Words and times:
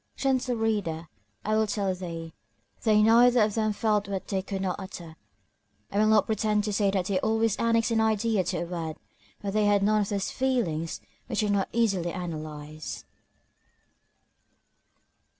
Gentle 0.15 0.55
reader, 0.55 1.09
I 1.45 1.55
will 1.55 1.67
tell 1.67 1.93
thee; 1.93 2.33
they 2.81 3.03
neither 3.03 3.43
of 3.43 3.53
them 3.53 3.71
felt 3.71 4.07
what 4.07 4.27
they 4.27 4.41
could 4.41 4.63
not 4.63 4.79
utter. 4.79 5.15
I 5.91 5.99
will 5.99 6.07
not 6.07 6.25
pretend 6.25 6.63
to 6.63 6.73
say 6.73 6.89
that 6.89 7.05
they 7.05 7.19
always 7.19 7.55
annexed 7.57 7.91
an 7.91 8.01
idea 8.01 8.43
to 8.45 8.63
a 8.63 8.65
word; 8.65 8.97
but 9.43 9.53
they 9.53 9.65
had 9.65 9.83
none 9.83 10.01
of 10.01 10.09
those 10.09 10.31
feelings 10.31 11.01
which 11.27 11.43
are 11.43 11.49
not 11.51 11.69
easily 11.71 12.11
analyzed. 12.11 13.05